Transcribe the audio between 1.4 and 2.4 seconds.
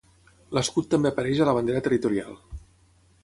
a la bandera territorial.